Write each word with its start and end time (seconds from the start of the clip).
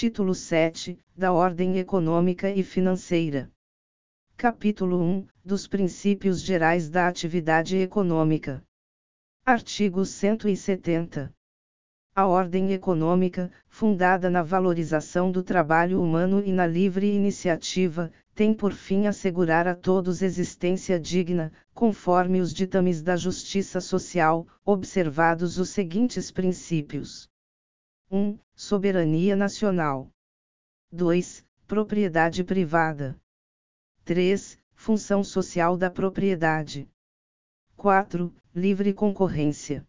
Título 0.00 0.34
7, 0.34 0.98
da 1.14 1.30
Ordem 1.30 1.76
Econômica 1.76 2.48
e 2.48 2.62
Financeira. 2.62 3.50
Capítulo 4.34 4.98
1, 4.98 5.26
dos 5.44 5.66
Princípios 5.66 6.40
Gerais 6.40 6.88
da 6.88 7.06
Atividade 7.06 7.76
Econômica. 7.76 8.64
Artigo 9.44 10.06
170. 10.06 11.30
A 12.16 12.26
ordem 12.26 12.72
econômica, 12.72 13.52
fundada 13.68 14.30
na 14.30 14.42
valorização 14.42 15.30
do 15.30 15.42
trabalho 15.42 16.02
humano 16.02 16.42
e 16.42 16.50
na 16.50 16.66
livre 16.66 17.14
iniciativa, 17.14 18.10
tem 18.34 18.54
por 18.54 18.72
fim 18.72 19.06
assegurar 19.06 19.68
a 19.68 19.74
todos 19.74 20.22
existência 20.22 20.98
digna, 20.98 21.52
conforme 21.74 22.40
os 22.40 22.54
ditames 22.54 23.02
da 23.02 23.16
justiça 23.16 23.82
social, 23.82 24.46
observados 24.64 25.58
os 25.58 25.68
seguintes 25.68 26.30
princípios: 26.30 27.28
1. 28.12 28.36
Soberania 28.56 29.36
nacional. 29.36 30.10
2. 30.90 31.46
Propriedade 31.64 32.42
privada. 32.42 33.16
3. 34.04 34.58
Função 34.74 35.22
social 35.22 35.76
da 35.76 35.88
propriedade. 35.88 36.90
4. 37.76 38.34
Livre 38.52 38.92
concorrência. 38.92 39.86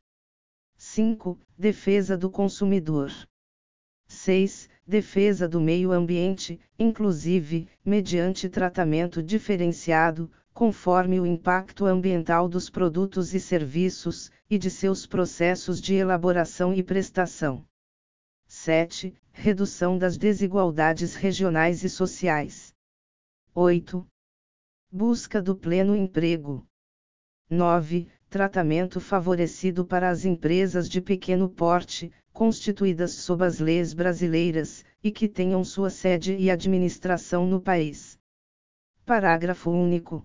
5. 0.78 1.40
Defesa 1.58 2.16
do 2.16 2.30
consumidor. 2.30 3.12
6. 4.06 4.70
Defesa 4.86 5.50
do 5.50 5.60
meio 5.60 5.92
ambiente, 5.92 6.60
inclusive, 6.78 7.68
mediante 7.84 8.48
tratamento 8.50 9.24
diferenciado, 9.24 10.32
conforme 10.54 11.20
o 11.20 11.26
impacto 11.26 11.88
ambiental 11.88 12.48
dos 12.48 12.70
produtos 12.70 13.34
e 13.34 13.40
serviços, 13.40 14.30
e 14.48 14.60
de 14.60 14.70
seus 14.70 15.08
processos 15.08 15.82
de 15.82 15.96
elaboração 15.96 16.72
e 16.72 16.84
prestação. 16.84 17.66
7. 18.64 19.12
Redução 19.34 19.98
das 19.98 20.20
desigualdades 20.20 21.16
regionais 21.16 21.84
e 21.84 21.90
sociais. 21.90 22.76
8. 23.56 24.06
Busca 24.92 25.42
do 25.42 25.56
pleno 25.56 25.96
emprego. 25.96 26.64
9 27.50 28.08
tratamento 28.30 29.02
favorecido 29.02 29.84
para 29.84 30.12
as 30.12 30.26
empresas 30.26 30.88
de 30.88 31.02
pequeno 31.02 31.50
porte, 31.50 32.14
constituídas 32.32 33.14
sob 33.14 33.44
as 33.44 33.60
leis 33.60 33.96
brasileiras, 33.96 34.86
e 35.04 35.12
que 35.12 35.28
tenham 35.28 35.64
sua 35.64 35.90
sede 35.90 36.36
e 36.36 36.52
administração 36.52 37.48
no 37.48 37.60
país. 37.60 38.20
Parágrafo 39.04 39.72
único. 39.72 40.24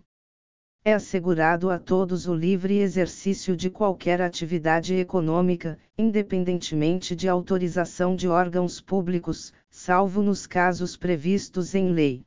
É 0.89 0.93
assegurado 0.93 1.69
a 1.69 1.81
todos 1.81 2.29
o 2.29 2.35
livre 2.37 2.79
exercício 2.79 3.57
de 3.57 3.69
qualquer 3.69 4.23
atividade 4.23 4.95
econômica, 4.95 5.77
independentemente 5.99 7.17
de 7.17 7.29
autorização 7.29 8.15
de 8.15 8.29
órgãos 8.29 8.81
públicos, 8.81 9.53
salvo 9.69 10.23
nos 10.23 10.47
casos 10.47 10.97
previstos 10.97 11.75
em 11.75 11.91
lei. 11.91 12.25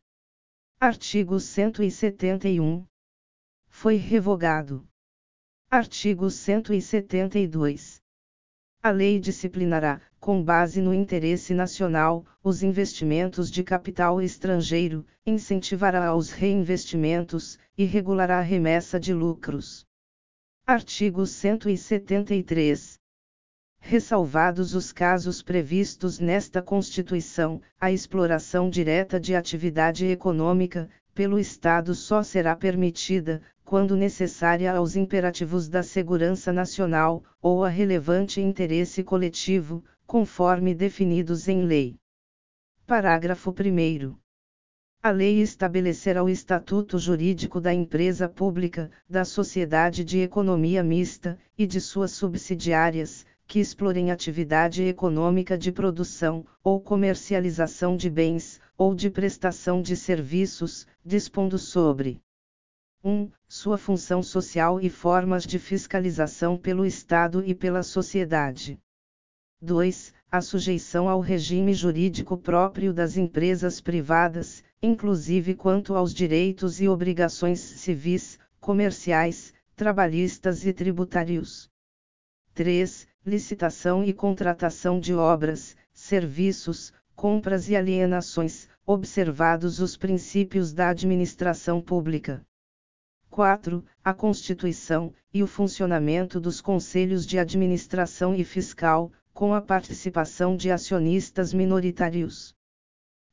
Artigo 0.77 1.39
171. 1.39 2.85
Foi 3.69 3.95
revogado. 3.95 4.85
Artigo 5.71 6.29
172. 6.29 8.01
A 8.81 8.91
lei 8.91 9.19
disciplinará, 9.19 9.99
com 10.22 10.41
base 10.41 10.80
no 10.80 10.94
interesse 10.94 11.53
nacional, 11.53 12.25
os 12.41 12.63
investimentos 12.63 13.52
de 13.52 13.61
capital 13.61 14.22
estrangeiro, 14.22 15.05
incentivará 15.25 16.16
os 16.16 16.31
reinvestimentos, 16.31 17.59
e 17.77 17.83
regulará 17.83 18.39
a 18.39 18.41
remessa 18.41 18.97
de 18.97 19.13
lucros. 19.13 19.85
Artigo 20.66 21.25
173. 21.25 22.97
Ressalvados 23.81 24.73
os 24.73 24.94
casos 24.94 25.41
previstos 25.41 26.17
nesta 26.17 26.61
Constituição, 26.61 27.61
a 27.81 27.91
exploração 27.91 28.69
direta 28.69 29.19
de 29.19 29.35
atividade 29.35 30.05
econômica, 30.05 30.89
pelo 31.20 31.38
Estado 31.38 31.94
só 31.94 32.23
será 32.23 32.56
permitida, 32.56 33.42
quando 33.66 33.98
necessária 33.98 34.72
aos 34.72 34.95
imperativos 34.95 35.68
da 35.68 35.84
segurança 35.84 36.53
nacional, 36.53 37.25
ou 37.41 37.66
a 37.66 37.68
relevante 37.68 38.40
interesse 38.40 39.03
coletivo, 39.03 39.84
conforme 40.08 40.74
definidos 40.74 41.50
em 41.50 41.66
lei. 41.66 41.97
Parágrafo 42.88 43.52
1. 43.52 44.16
A 45.03 45.12
lei 45.12 45.41
estabelecerá 45.41 46.24
o 46.24 46.29
estatuto 46.29 46.97
jurídico 46.97 47.59
da 47.59 47.74
empresa 47.74 48.29
pública, 48.29 48.90
da 49.09 49.25
sociedade 49.25 50.06
de 50.06 50.19
economia 50.19 50.81
mista, 50.81 51.38
e 51.58 51.68
de 51.68 51.81
suas 51.81 52.12
subsidiárias, 52.12 53.25
que 53.49 53.59
explorem 53.59 54.11
atividade 54.11 54.83
econômica 54.83 55.57
de 55.57 55.71
produção, 55.71 56.45
ou 56.63 56.79
comercialização 56.79 57.97
de 57.97 58.07
bens, 58.07 58.61
ou 58.77 58.93
de 58.93 59.09
prestação 59.09 59.81
de 59.81 59.97
serviços, 59.97 60.85
dispondo 61.03 61.57
sobre 61.57 62.21
1. 63.03 63.27
Sua 63.47 63.75
função 63.75 64.21
social 64.21 64.79
e 64.79 64.87
formas 64.87 65.47
de 65.47 65.57
fiscalização 65.57 66.59
pelo 66.59 66.85
Estado 66.85 67.43
e 67.43 67.55
pela 67.55 67.81
sociedade. 67.81 68.79
2. 69.59 70.13
A 70.31 70.41
sujeição 70.41 71.09
ao 71.09 71.19
regime 71.19 71.73
jurídico 71.73 72.37
próprio 72.37 72.93
das 72.93 73.17
empresas 73.17 73.81
privadas, 73.81 74.63
inclusive 74.79 75.55
quanto 75.55 75.95
aos 75.95 76.13
direitos 76.13 76.79
e 76.79 76.87
obrigações 76.87 77.59
civis, 77.59 78.37
comerciais, 78.59 79.55
trabalhistas 79.75 80.67
e 80.67 80.71
tributários. 80.71 81.67
3. 82.53 83.09
Licitação 83.25 84.03
e 84.03 84.13
contratação 84.13 85.00
de 85.00 85.13
obras, 85.13 85.75
serviços, 85.94 86.94
compras 87.16 87.68
e 87.68 87.75
alienações, 87.75 88.69
observados 88.85 89.80
os 89.81 89.97
princípios 89.97 90.72
da 90.72 90.90
administração 90.90 91.81
pública. 91.81 92.41
4. 93.29 93.85
A 94.03 94.13
Constituição, 94.13 95.13
e 95.34 95.44
o 95.44 95.47
funcionamento 95.47 96.40
dos 96.40 96.62
Conselhos 96.62 97.25
de 97.25 97.38
Administração 97.38 98.34
e 98.34 98.44
Fiscal, 98.46 99.12
com 99.34 99.53
a 99.53 99.62
participação 99.62 100.56
de 100.56 100.72
acionistas 100.72 101.53
minoritários. 101.53 102.56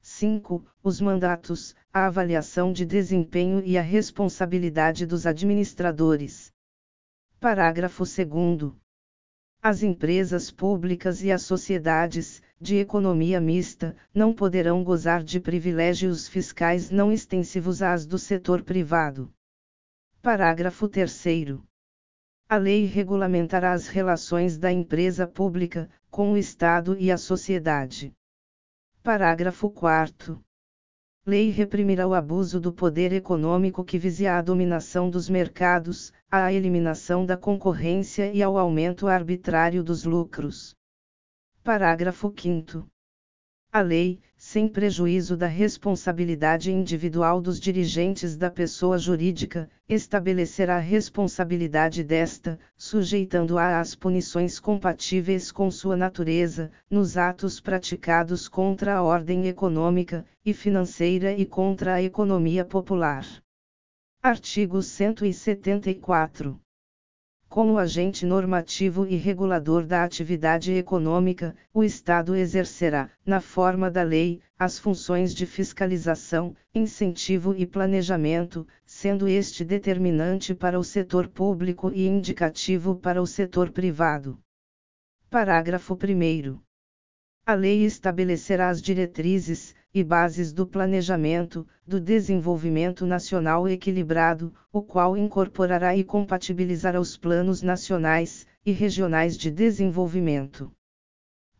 5. 0.02 0.64
Os 0.82 1.00
mandatos, 1.00 1.74
a 1.92 2.06
avaliação 2.06 2.72
de 2.72 2.84
desempenho 2.84 3.62
e 3.64 3.78
a 3.78 3.82
responsabilidade 3.82 5.06
dos 5.06 5.26
administradores. 5.26 6.52
Parágrafo 7.40 8.04
2. 8.04 8.85
As 9.68 9.82
empresas 9.82 10.48
públicas 10.48 11.24
e 11.24 11.32
as 11.32 11.42
sociedades, 11.42 12.40
de 12.60 12.76
economia 12.76 13.40
mista, 13.40 13.96
não 14.14 14.32
poderão 14.32 14.84
gozar 14.84 15.24
de 15.24 15.40
privilégios 15.40 16.28
fiscais 16.28 16.88
não 16.88 17.10
extensivos 17.10 17.82
às 17.82 18.06
do 18.06 18.16
setor 18.16 18.62
privado. 18.62 19.28
Parágrafo 20.22 20.88
3. 20.88 21.58
A 22.48 22.56
lei 22.56 22.84
regulamentará 22.84 23.72
as 23.72 23.88
relações 23.88 24.56
da 24.56 24.70
empresa 24.70 25.26
pública, 25.26 25.90
com 26.12 26.34
o 26.34 26.36
Estado 26.36 26.96
e 26.96 27.10
a 27.10 27.18
sociedade. 27.18 28.14
Parágrafo 29.02 29.68
4. 29.68 30.40
Lei 31.28 31.50
reprimirá 31.50 32.06
o 32.06 32.14
abuso 32.14 32.60
do 32.60 32.72
poder 32.72 33.12
econômico 33.12 33.84
que 33.84 33.98
vise 33.98 34.28
à 34.28 34.40
dominação 34.40 35.10
dos 35.10 35.28
mercados, 35.28 36.12
à 36.30 36.52
eliminação 36.52 37.26
da 37.26 37.36
concorrência 37.36 38.32
e 38.32 38.40
ao 38.40 38.56
aumento 38.56 39.08
arbitrário 39.08 39.82
dos 39.82 40.04
lucros. 40.04 40.76
Parágrafo 41.64 42.32
5. 42.32 42.86
A 43.72 43.82
lei, 43.82 44.20
sem 44.38 44.68
prejuízo 44.68 45.36
da 45.36 45.46
responsabilidade 45.46 46.72
individual 46.72 47.42
dos 47.42 47.60
dirigentes 47.60 48.34
da 48.34 48.50
pessoa 48.50 48.96
jurídica, 48.96 49.68
estabelecerá 49.86 50.76
a 50.76 50.80
responsabilidade 50.80 52.02
desta, 52.02 52.58
sujeitando-a 52.74 53.78
às 53.78 53.94
punições 53.94 54.58
compatíveis 54.58 55.52
com 55.52 55.70
sua 55.70 55.94
natureza, 55.94 56.70
nos 56.90 57.18
atos 57.18 57.60
praticados 57.60 58.48
contra 58.48 58.94
a 58.94 59.02
ordem 59.02 59.46
econômica 59.46 60.24
e 60.42 60.54
financeira 60.54 61.32
e 61.32 61.44
contra 61.44 61.94
a 61.94 62.02
economia 62.02 62.64
popular. 62.64 63.26
Artigo 64.22 64.80
174 64.80 66.58
como 67.56 67.78
agente 67.78 68.26
normativo 68.26 69.06
e 69.06 69.16
regulador 69.16 69.86
da 69.86 70.04
atividade 70.04 70.74
econômica, 70.74 71.56
o 71.72 71.82
Estado 71.82 72.36
exercerá, 72.36 73.08
na 73.24 73.40
forma 73.40 73.90
da 73.90 74.02
lei, 74.02 74.42
as 74.58 74.78
funções 74.78 75.34
de 75.34 75.46
fiscalização, 75.46 76.54
incentivo 76.74 77.54
e 77.56 77.64
planejamento, 77.64 78.66
sendo 78.84 79.26
este 79.26 79.64
determinante 79.64 80.54
para 80.54 80.78
o 80.78 80.84
setor 80.84 81.28
público 81.28 81.90
e 81.94 82.06
indicativo 82.06 82.94
para 82.94 83.22
o 83.22 83.26
setor 83.26 83.70
privado. 83.70 84.38
Parágrafo 85.30 85.94
1. 85.94 86.60
A 87.46 87.54
lei 87.54 87.86
estabelecerá 87.86 88.68
as 88.68 88.82
diretrizes 88.82 89.74
e 89.96 90.04
bases 90.04 90.52
do 90.52 90.66
planejamento, 90.66 91.66
do 91.86 91.98
desenvolvimento 91.98 93.06
nacional 93.06 93.66
equilibrado, 93.66 94.52
o 94.70 94.82
qual 94.82 95.16
incorporará 95.16 95.96
e 95.96 96.04
compatibilizará 96.04 97.00
os 97.00 97.16
planos 97.16 97.62
nacionais 97.62 98.46
e 98.66 98.72
regionais 98.72 99.38
de 99.38 99.50
desenvolvimento. 99.50 100.70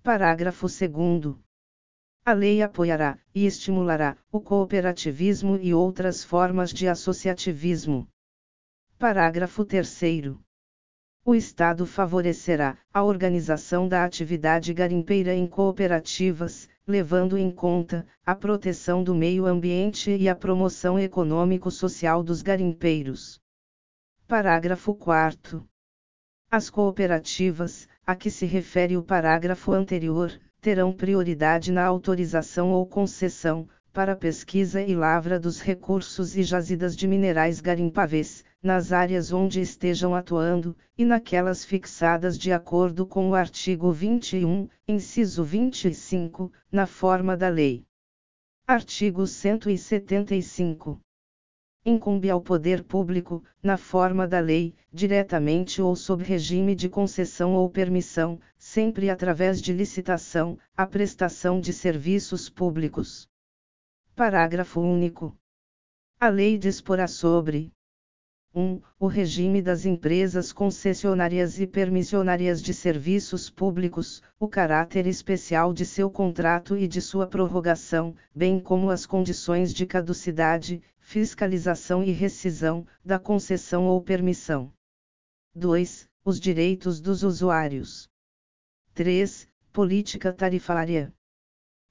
Parágrafo 0.02 0.66
2. 0.66 1.34
A 2.26 2.32
lei 2.34 2.60
apoiará 2.60 3.18
e 3.34 3.46
estimulará 3.46 4.18
o 4.30 4.38
cooperativismo 4.38 5.56
e 5.56 5.72
outras 5.72 6.22
formas 6.22 6.74
de 6.74 6.86
associativismo. 6.86 8.06
Parágrafo 8.98 9.64
3. 9.64 10.36
O 11.24 11.34
Estado 11.34 11.86
favorecerá 11.86 12.76
a 12.92 13.02
organização 13.02 13.88
da 13.88 14.04
atividade 14.04 14.74
garimpeira 14.74 15.34
em 15.34 15.46
cooperativas, 15.46 16.68
levando 16.88 17.36
em 17.36 17.50
conta 17.50 18.06
a 18.24 18.32
proteção 18.32 19.02
do 19.02 19.12
meio 19.12 19.44
ambiente 19.44 20.14
e 20.14 20.28
a 20.28 20.36
promoção 20.36 20.96
econômico-social 20.96 22.22
dos 22.22 22.42
garimpeiros. 22.42 23.40
Parágrafo 24.28 24.94
4. 24.94 25.68
As 26.48 26.70
cooperativas, 26.70 27.88
a 28.06 28.14
que 28.14 28.30
se 28.30 28.46
refere 28.46 28.96
o 28.96 29.02
parágrafo 29.02 29.72
anterior, 29.72 30.30
terão 30.60 30.92
prioridade 30.92 31.72
na 31.72 31.84
autorização 31.84 32.70
ou 32.70 32.86
concessão, 32.86 33.68
para 33.92 34.14
pesquisa 34.14 34.80
e 34.80 34.94
lavra 34.94 35.40
dos 35.40 35.60
recursos 35.60 36.36
e 36.36 36.44
jazidas 36.44 36.94
de 36.94 37.08
minerais 37.08 37.60
garimpáveis, 37.60 38.44
nas 38.66 38.92
áreas 38.92 39.32
onde 39.32 39.60
estejam 39.60 40.12
atuando, 40.12 40.76
e 40.98 41.04
naquelas 41.04 41.64
fixadas 41.64 42.36
de 42.36 42.50
acordo 42.50 43.06
com 43.06 43.30
o 43.30 43.34
artigo 43.36 43.92
21, 43.92 44.68
inciso 44.88 45.44
25, 45.44 46.52
na 46.70 46.84
forma 46.84 47.36
da 47.36 47.48
lei. 47.48 47.86
Artigo 48.66 49.24
175. 49.24 51.00
Incumbe 51.84 52.28
ao 52.28 52.40
poder 52.40 52.82
público, 52.82 53.44
na 53.62 53.76
forma 53.76 54.26
da 54.26 54.40
lei, 54.40 54.74
diretamente 54.92 55.80
ou 55.80 55.94
sob 55.94 56.24
regime 56.24 56.74
de 56.74 56.88
concessão 56.88 57.54
ou 57.54 57.70
permissão, 57.70 58.40
sempre 58.58 59.08
através 59.08 59.62
de 59.62 59.72
licitação, 59.72 60.58
a 60.76 60.84
prestação 60.84 61.60
de 61.60 61.72
serviços 61.72 62.50
públicos. 62.50 63.28
Parágrafo 64.16 64.80
único. 64.80 65.38
A 66.18 66.28
lei 66.28 66.58
disporá 66.58 67.06
sobre 67.06 67.75
1. 68.56 68.80
O 68.98 69.06
regime 69.06 69.60
das 69.60 69.84
empresas 69.84 70.50
concessionárias 70.50 71.60
e 71.60 71.66
permissionárias 71.66 72.62
de 72.62 72.72
serviços 72.72 73.50
públicos, 73.50 74.22
o 74.40 74.48
caráter 74.48 75.06
especial 75.06 75.74
de 75.74 75.84
seu 75.84 76.10
contrato 76.10 76.74
e 76.74 76.88
de 76.88 77.02
sua 77.02 77.26
prorrogação, 77.26 78.16
bem 78.34 78.58
como 78.58 78.88
as 78.88 79.04
condições 79.04 79.74
de 79.74 79.84
caducidade, 79.84 80.82
fiscalização 80.98 82.02
e 82.02 82.12
rescisão, 82.12 82.86
da 83.04 83.18
concessão 83.18 83.84
ou 83.88 84.00
permissão. 84.00 84.72
2. 85.54 86.08
Os 86.24 86.40
direitos 86.40 86.98
dos 86.98 87.22
usuários. 87.22 88.08
3. 88.94 89.46
Política 89.70 90.32
tarifária. 90.32 91.12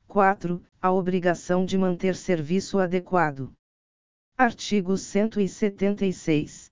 4. 0.07 0.63
A 0.81 0.91
obrigação 0.91 1.63
de 1.63 1.77
manter 1.77 2.15
serviço 2.15 2.79
adequado. 2.79 3.55
Artigo 4.37 4.97
176. 4.97 6.69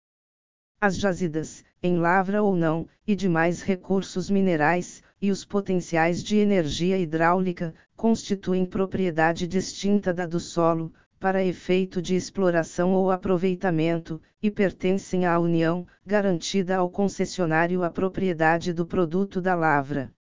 As 0.82 0.98
jazidas, 0.98 1.64
em 1.82 1.98
lavra 1.98 2.44
ou 2.44 2.58
não, 2.58 2.86
e 3.08 3.16
demais 3.16 3.62
recursos 3.62 4.30
minerais, 4.30 5.02
e 5.22 5.32
os 5.32 5.46
potenciais 5.46 6.22
de 6.22 6.36
energia 6.36 6.98
hidráulica, 6.98 7.74
constituem 7.96 8.66
propriedade 8.66 9.48
distinta 9.48 10.14
da 10.14 10.26
do 10.26 10.42
solo, 10.42 10.94
para 11.18 11.42
efeito 11.42 12.02
de 12.02 12.18
exploração 12.18 12.92
ou 12.92 13.10
aproveitamento, 13.10 14.22
e 14.42 14.52
pertencem 14.52 15.26
à 15.26 15.40
União, 15.40 15.88
garantida 16.06 16.76
ao 16.76 16.90
concessionário 16.90 17.82
a 17.82 17.90
propriedade 17.90 18.74
do 18.74 18.86
produto 18.86 19.40
da 19.40 19.56
lavra. 19.56 20.14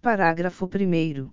Parágrafo 0.00 0.64
1. 0.64 1.30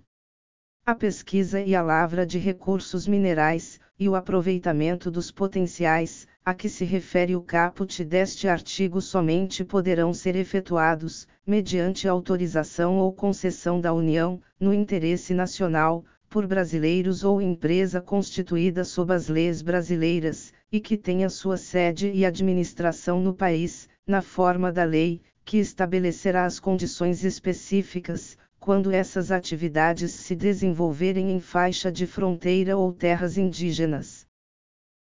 A 0.84 0.94
pesquisa 0.96 1.60
e 1.62 1.74
a 1.74 1.80
lavra 1.80 2.26
de 2.26 2.38
recursos 2.38 3.06
minerais, 3.06 3.80
e 4.02 4.08
o 4.08 4.16
aproveitamento 4.16 5.12
dos 5.12 5.30
potenciais, 5.30 6.26
a 6.44 6.52
que 6.52 6.68
se 6.68 6.84
refere 6.84 7.36
o 7.36 7.40
caput 7.40 8.04
deste 8.04 8.48
artigo 8.48 9.00
somente 9.00 9.64
poderão 9.64 10.12
ser 10.12 10.34
efetuados, 10.34 11.28
mediante 11.46 12.08
autorização 12.08 12.98
ou 12.98 13.12
concessão 13.12 13.80
da 13.80 13.94
União, 13.94 14.42
no 14.58 14.74
interesse 14.74 15.32
nacional, 15.32 16.04
por 16.28 16.48
brasileiros 16.48 17.22
ou 17.22 17.40
empresa 17.40 18.00
constituída 18.00 18.82
sob 18.82 19.14
as 19.14 19.28
leis 19.28 19.62
brasileiras, 19.62 20.52
e 20.72 20.80
que 20.80 20.96
tenha 20.96 21.30
sua 21.30 21.56
sede 21.56 22.10
e 22.10 22.26
administração 22.26 23.20
no 23.20 23.32
país, 23.32 23.88
na 24.04 24.20
forma 24.20 24.72
da 24.72 24.82
lei, 24.82 25.22
que 25.44 25.58
estabelecerá 25.58 26.44
as 26.44 26.58
condições 26.58 27.22
específicas, 27.22 28.36
quando 28.62 28.92
essas 28.92 29.32
atividades 29.32 30.12
se 30.12 30.36
desenvolverem 30.36 31.32
em 31.32 31.40
faixa 31.40 31.90
de 31.90 32.06
fronteira 32.06 32.76
ou 32.76 32.92
terras 32.92 33.36
indígenas. 33.36 34.24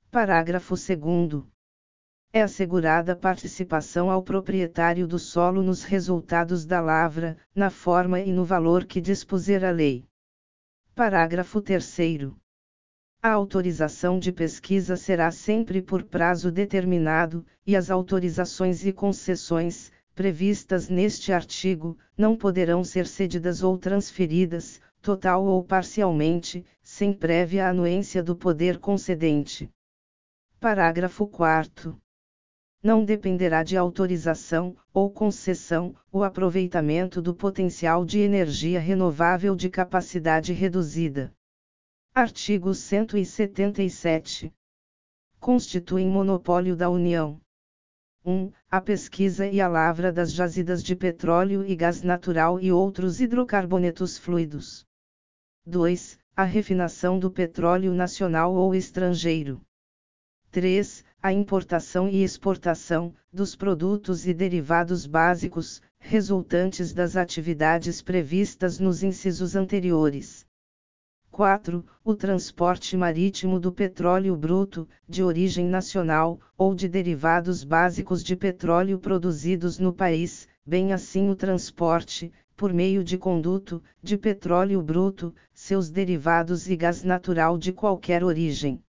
Parágrafo 0.10 0.76
2. 0.76 1.44
É 2.32 2.42
assegurada 2.42 3.18
participação 3.18 4.10
ao 4.10 4.24
proprietário 4.24 5.06
do 5.06 5.20
solo 5.20 5.62
nos 5.62 5.84
resultados 5.84 6.66
da 6.66 6.80
lavra, 6.80 7.36
na 7.54 7.70
forma 7.70 8.22
e 8.22 8.32
no 8.32 8.46
valor 8.46 8.86
que 8.86 9.02
dispuser 9.02 9.66
a 9.66 9.72
lei. 9.72 10.08
Parágrafo 10.96 11.62
3. 11.62 12.32
A 13.22 13.30
autorização 13.30 14.18
de 14.20 14.32
pesquisa 14.32 14.96
será 14.96 15.32
sempre 15.32 15.82
por 15.82 16.06
prazo 16.06 16.50
determinado, 16.50 17.46
e 17.68 17.76
as 17.76 17.92
autorizações 17.92 18.86
e 18.86 18.94
concessões, 18.94 19.92
previstas 20.20 20.90
neste 20.90 21.32
artigo, 21.32 21.98
não 22.18 22.36
poderão 22.36 22.84
ser 22.84 23.08
cedidas 23.08 23.64
ou 23.64 23.78
transferidas, 23.78 24.82
total 25.02 25.46
ou 25.46 25.64
parcialmente, 25.64 26.66
sem 26.84 27.14
prévia 27.14 27.70
anuência 27.70 28.22
do 28.22 28.36
poder 28.36 28.80
concedente. 28.80 29.70
Parágrafo 30.60 31.26
4. 31.26 31.98
Não 32.84 33.06
dependerá 33.06 33.64
de 33.64 33.78
autorização 33.78 34.76
ou 34.94 35.10
concessão 35.10 35.96
o 36.12 36.22
aproveitamento 36.22 37.22
do 37.22 37.34
potencial 37.34 38.04
de 38.04 38.20
energia 38.20 38.82
renovável 38.82 39.56
de 39.56 39.70
capacidade 39.70 40.52
reduzida. 40.52 41.34
Artigo 42.14 42.74
177. 42.74 44.54
Constituem 45.40 46.10
monopólio 46.10 46.76
da 46.76 46.90
União 46.90 47.40
1. 48.30 48.52
A 48.70 48.80
pesquisa 48.80 49.48
e 49.48 49.60
a 49.60 49.68
lavra 49.68 50.12
das 50.12 50.32
jazidas 50.32 50.84
de 50.84 50.96
petróleo 50.96 51.66
e 51.66 51.76
gás 51.76 52.04
natural 52.04 52.60
e 52.60 52.72
outros 52.72 53.20
hidrocarbonetos 53.20 54.20
fluidos. 54.20 54.86
2. 55.66 56.20
A 56.36 56.44
refinação 56.44 57.18
do 57.18 57.32
petróleo 57.32 57.92
nacional 57.92 58.54
ou 58.54 58.76
estrangeiro. 58.76 59.60
3. 60.52 61.04
A 61.24 61.34
importação 61.34 62.08
e 62.08 62.24
exportação 62.24 63.16
dos 63.34 63.56
produtos 63.56 64.28
e 64.28 64.34
derivados 64.34 65.08
básicos, 65.08 65.82
resultantes 65.98 66.94
das 66.94 67.16
atividades 67.16 68.00
previstas 68.00 68.78
nos 68.78 69.02
incisos 69.02 69.56
anteriores. 69.56 70.46
4. 71.40 71.86
O 72.04 72.14
transporte 72.14 72.98
marítimo 72.98 73.62
do 73.62 73.72
petróleo 73.72 74.36
bruto, 74.36 74.86
de 75.08 75.24
origem 75.24 75.68
nacional, 75.68 76.38
ou 76.58 76.76
de 76.76 76.90
derivados 76.90 77.64
básicos 77.64 78.22
de 78.22 78.36
petróleo 78.36 79.00
produzidos 79.00 79.80
no 79.80 79.94
país, 79.94 80.50
bem 80.66 80.92
assim 80.92 81.30
o 81.30 81.36
transporte, 81.38 82.30
por 82.58 82.74
meio 82.74 83.06
de 83.06 83.18
conduto, 83.18 83.82
de 84.04 84.18
petróleo 84.18 84.82
bruto, 84.82 85.34
seus 85.54 85.90
derivados 85.90 86.70
e 86.70 86.76
gás 86.76 87.04
natural 87.04 87.58
de 87.58 87.72
qualquer 87.72 88.22
origem. 88.22 88.84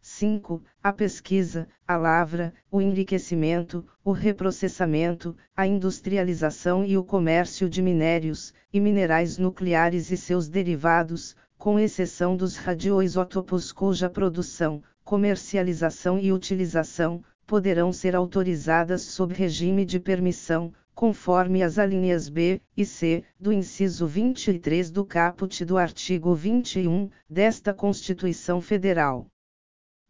5. 0.00 0.62
A 0.82 0.92
pesquisa, 0.94 1.68
a 1.86 1.96
lavra, 1.96 2.54
o 2.70 2.80
enriquecimento, 2.80 3.84
o 4.02 4.12
reprocessamento, 4.12 5.36
a 5.54 5.66
industrialização 5.66 6.84
e 6.86 6.96
o 6.96 7.04
comércio 7.04 7.68
de 7.68 7.82
minérios, 7.82 8.54
e 8.72 8.80
minerais 8.80 9.36
nucleares 9.36 10.10
e 10.10 10.16
seus 10.16 10.48
derivados, 10.48 11.36
com 11.58 11.78
exceção 11.78 12.36
dos 12.36 12.56
radioisótopos 12.56 13.72
cuja 13.72 14.08
produção, 14.10 14.82
comercialização 15.04 16.18
e 16.18 16.32
utilização, 16.32 17.22
poderão 17.46 17.92
ser 17.92 18.14
autorizadas 18.14 19.02
sob 19.02 19.32
regime 19.32 19.84
de 19.84 20.00
permissão, 20.00 20.72
conforme 20.94 21.62
as 21.62 21.78
alíneas 21.78 22.28
B 22.28 22.60
e 22.76 22.84
C 22.84 23.22
do 23.38 23.52
inciso 23.52 24.06
23 24.06 24.90
do 24.90 25.04
caput 25.04 25.64
do 25.64 25.76
artigo 25.76 26.34
21 26.34 27.10
desta 27.28 27.72
Constituição 27.72 28.60
Federal. 28.60 29.26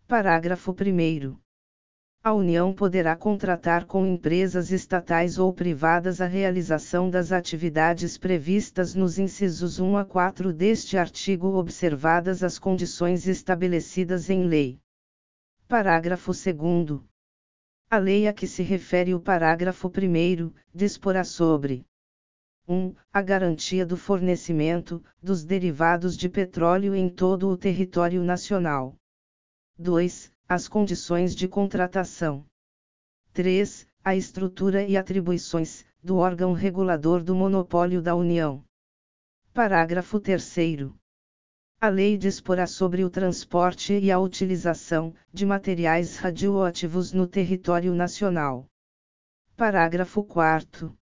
Parágrafo 0.07 0.73
1. 0.73 1.46
A 2.27 2.33
União 2.33 2.75
poderá 2.75 3.15
contratar 3.15 3.85
com 3.85 4.05
empresas 4.05 4.73
estatais 4.73 5.39
ou 5.39 5.53
privadas 5.53 6.21
a 6.21 6.27
realização 6.27 7.09
das 7.09 7.31
atividades 7.31 8.19
previstas 8.19 8.97
nos 8.97 9.17
incisos 9.17 9.79
1 9.79 9.97
a 9.97 10.05
4 10.05 10.53
deste 10.53 10.99
artigo, 10.99 11.55
observadas 11.55 12.43
as 12.43 12.59
condições 12.59 13.29
estabelecidas 13.29 14.29
em 14.29 14.43
lei. 14.43 14.81
Parágrafo 15.69 16.33
2. 16.33 17.01
A 17.89 17.97
lei 17.97 18.27
a 18.27 18.33
que 18.33 18.49
se 18.49 18.65
refere 18.65 19.15
o 19.15 19.21
parágrafo 19.21 19.87
1 19.87 20.53
disporá 20.75 21.23
sobre 21.23 21.87
1. 22.67 22.93
A 23.13 23.23
garantia 23.23 23.87
do 23.87 23.97
fornecimento 23.97 25.01
dos 25.23 25.45
derivados 25.45 26.17
de 26.17 26.29
petróleo 26.29 26.93
em 26.93 27.09
todo 27.09 27.49
o 27.49 27.57
território 27.57 28.25
nacional. 28.25 28.97
2. 29.79 30.35
As 30.49 30.69
condições 30.69 31.35
de 31.35 31.49
contratação. 31.49 32.47
3. 33.33 33.85
A 34.05 34.15
estrutura 34.15 34.85
e 34.85 34.97
atribuições 34.97 35.85
do 36.01 36.19
órgão 36.19 36.53
regulador 36.53 37.25
do 37.25 37.35
monopólio 37.35 38.01
da 38.01 38.15
União. 38.15 38.63
Parágrafo 39.53 40.21
3. 40.21 40.55
A 41.81 41.89
lei 41.89 42.17
disporá 42.17 42.65
sobre 42.65 43.03
o 43.03 43.11
transporte 43.11 43.99
e 43.99 44.09
a 44.09 44.21
utilização 44.21 45.13
de 45.33 45.45
materiais 45.45 46.17
radioativos 46.17 47.13
no 47.13 47.27
território 47.27 47.93
nacional. 47.93 48.67
Parágrafo 49.57 50.23
4. 50.23 50.97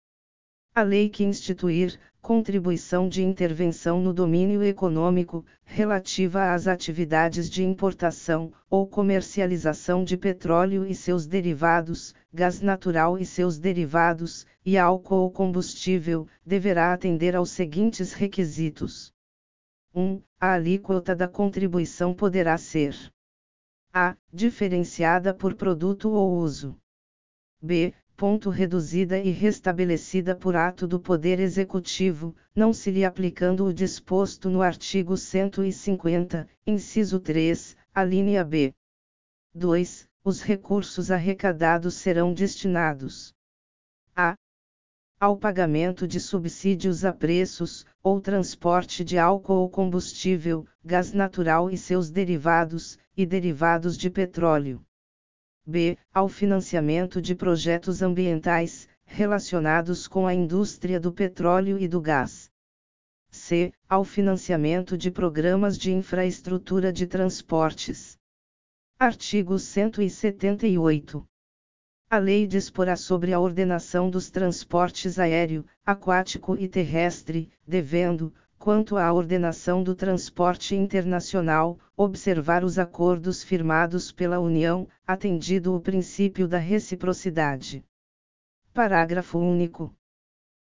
A 0.75 0.83
lei 0.83 1.09
que 1.09 1.23
instituir 1.23 1.99
contribuição 2.21 3.09
de 3.09 3.23
intervenção 3.23 3.99
no 3.99 4.13
domínio 4.13 4.63
econômico, 4.63 5.43
relativa 5.63 6.53
às 6.53 6.67
atividades 6.67 7.49
de 7.49 7.63
importação 7.63 8.53
ou 8.69 8.87
comercialização 8.87 10.03
de 10.03 10.15
petróleo 10.15 10.85
e 10.85 10.93
seus 10.93 11.25
derivados, 11.25 12.13
gás 12.31 12.61
natural 12.61 13.17
e 13.17 13.25
seus 13.25 13.57
derivados, 13.57 14.45
e 14.63 14.77
álcool 14.77 15.23
ou 15.23 15.31
combustível, 15.31 16.27
deverá 16.45 16.93
atender 16.93 17.35
aos 17.35 17.49
seguintes 17.49 18.13
requisitos: 18.13 19.11
1. 19.93 20.21
A 20.39 20.53
alíquota 20.53 21.15
da 21.15 21.27
contribuição 21.27 22.13
poderá 22.13 22.57
ser 22.57 22.95
a. 23.93 24.15
diferenciada 24.31 25.33
por 25.33 25.55
produto 25.55 26.11
ou 26.11 26.37
uso. 26.37 26.77
b 27.61 27.93
ponto 28.21 28.51
reduzida 28.51 29.17
e 29.17 29.31
restabelecida 29.31 30.35
por 30.35 30.55
ato 30.55 30.85
do 30.85 30.99
Poder 30.99 31.39
Executivo, 31.39 32.35
não 32.55 32.71
se 32.71 32.91
lhe 32.91 33.03
aplicando 33.03 33.65
o 33.65 33.73
disposto 33.73 34.47
no 34.47 34.61
artigo 34.61 35.17
150, 35.17 36.47
inciso 36.67 37.19
3, 37.19 37.75
a 37.91 38.03
linha 38.03 38.45
B. 38.45 38.75
2. 39.55 40.07
Os 40.23 40.39
recursos 40.43 41.09
arrecadados 41.09 41.95
serão 41.95 42.31
destinados 42.31 43.33
a 44.15 44.35
ao 45.19 45.35
pagamento 45.35 46.07
de 46.07 46.19
subsídios 46.19 47.03
a 47.03 47.11
preços, 47.11 47.87
ou 48.03 48.21
transporte 48.21 49.03
de 49.03 49.17
álcool 49.17 49.61
ou 49.61 49.67
combustível, 49.67 50.67
gás 50.85 51.11
natural 51.11 51.71
e 51.71 51.77
seus 51.77 52.11
derivados, 52.11 52.99
e 53.17 53.25
derivados 53.25 53.97
de 53.97 54.11
petróleo 54.11 54.79
b. 55.65 55.95
ao 56.11 56.27
financiamento 56.27 57.21
de 57.21 57.35
projetos 57.35 58.01
ambientais, 58.01 58.89
relacionados 59.05 60.07
com 60.07 60.25
a 60.25 60.33
indústria 60.33 60.99
do 60.99 61.13
petróleo 61.13 61.77
e 61.77 61.87
do 61.87 62.01
gás. 62.01 62.49
c. 63.29 63.71
ao 63.87 64.03
financiamento 64.03 64.97
de 64.97 65.11
programas 65.11 65.77
de 65.77 65.91
infraestrutura 65.91 66.91
de 66.91 67.05
transportes. 67.05 68.17
Artigo 68.97 69.59
178. 69.59 71.25
A 72.09 72.17
lei 72.17 72.45
disporá 72.47 72.95
sobre 72.95 73.31
a 73.31 73.39
ordenação 73.39 74.09
dos 74.09 74.29
transportes 74.29 75.17
aéreo, 75.17 75.65
aquático 75.85 76.57
e 76.57 76.67
terrestre, 76.67 77.49
devendo, 77.65 78.33
quanto 78.61 78.95
à 78.95 79.11
ordenação 79.11 79.81
do 79.81 79.95
transporte 79.95 80.75
internacional, 80.75 81.79
observar 81.97 82.63
os 82.63 82.77
acordos 82.77 83.43
firmados 83.43 84.11
pela 84.11 84.39
União, 84.39 84.87
atendido 85.05 85.75
o 85.75 85.81
princípio 85.81 86.47
da 86.47 86.59
reciprocidade. 86.59 87.83
Parágrafo 88.71 89.39
único. 89.39 89.91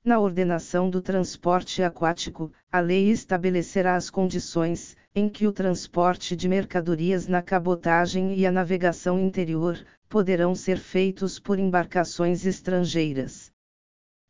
Na 0.05 0.21
ordenação 0.21 0.91
do 0.91 1.01
transporte 1.01 1.83
aquático, 1.83 2.53
a 2.71 2.79
lei 2.79 3.09
estabelecerá 3.09 3.97
as 3.97 4.11
condições, 4.11 4.95
em 5.15 5.27
que 5.27 5.47
o 5.47 5.53
transporte 5.53 6.37
de 6.37 6.47
mercadorias 6.47 7.27
na 7.27 7.41
cabotagem 7.41 8.35
e 8.35 8.47
a 8.47 8.53
navegação 8.53 9.19
interior, 9.19 9.83
poderão 10.11 10.55
ser 10.55 10.77
feitos 10.77 11.39
por 11.39 11.59
embarcações 11.59 12.45
estrangeiras. 12.45 13.51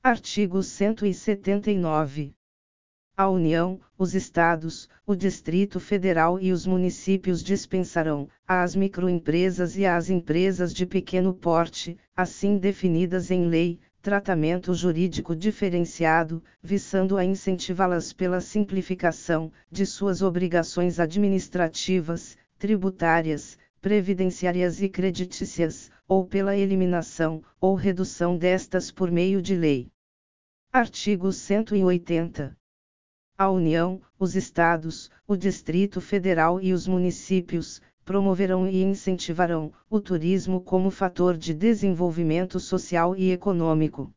Artigo 0.00 0.62
179 0.62 2.38
a 3.19 3.29
União, 3.29 3.81
os 3.99 4.15
Estados, 4.15 4.89
o 5.05 5.17
Distrito 5.17 5.81
Federal 5.81 6.39
e 6.39 6.53
os 6.53 6.65
municípios 6.65 7.43
dispensarão, 7.43 8.29
às 8.47 8.77
microempresas 8.77 9.77
e 9.77 9.85
às 9.85 10.09
empresas 10.09 10.73
de 10.73 10.87
pequeno 10.87 11.35
porte, 11.35 11.99
assim 12.17 12.59
definidas 12.59 13.33
em 13.33 13.49
lei, 13.49 13.81
tratamento 14.01 14.73
jurídico 14.73 15.35
diferenciado, 15.35 16.41
visando 16.63 17.17
a 17.17 17.25
incentivá-las 17.25 18.13
pela 18.13 18.41
simplificação 18.41 19.51
de 19.69 19.85
suas 19.85 20.23
obrigações 20.23 21.01
administrativas, 21.01 22.37
tributárias, 22.57 23.59
previdenciárias 23.81 24.81
e 24.81 24.89
creditícias, 24.89 25.91
ou 26.07 26.25
pela 26.25 26.57
eliminação 26.57 27.43
ou 27.61 27.75
redução 27.75 28.39
destas 28.39 28.93
por 28.93 29.11
meio 29.11 29.43
de 29.43 29.57
lei. 29.57 29.89
Artigo 30.73 31.33
180. 31.33 32.58
A 33.40 33.49
União, 33.49 34.02
os 34.18 34.35
Estados, 34.35 35.09
o 35.25 35.37
Distrito 35.37 36.00
Federal 36.00 36.61
e 36.61 36.73
os 36.73 36.88
municípios, 36.88 37.80
promoverão 38.04 38.66
e 38.66 38.83
incentivarão 38.83 39.73
o 39.88 40.00
turismo 40.00 40.61
como 40.61 40.90
fator 40.90 41.37
de 41.37 41.54
desenvolvimento 41.54 42.59
social 42.59 43.14
e 43.14 43.30
econômico. 43.30 44.12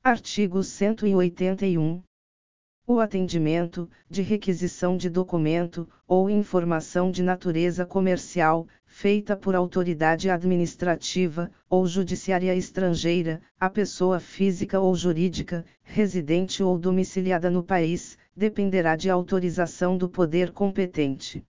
Artigo 0.00 0.62
181. 0.62 2.05
O 2.88 3.00
atendimento, 3.00 3.90
de 4.08 4.22
requisição 4.22 4.96
de 4.96 5.10
documento, 5.10 5.88
ou 6.06 6.30
informação 6.30 7.10
de 7.10 7.20
natureza 7.20 7.84
comercial, 7.84 8.68
feita 8.86 9.36
por 9.36 9.56
autoridade 9.56 10.30
administrativa, 10.30 11.50
ou 11.68 11.84
judiciária 11.84 12.54
estrangeira, 12.54 13.42
a 13.58 13.68
pessoa 13.68 14.20
física 14.20 14.78
ou 14.78 14.94
jurídica, 14.94 15.64
residente 15.82 16.62
ou 16.62 16.78
domiciliada 16.78 17.50
no 17.50 17.64
país, 17.64 18.16
dependerá 18.36 18.94
de 18.94 19.10
autorização 19.10 19.98
do 19.98 20.08
poder 20.08 20.52
competente. 20.52 21.44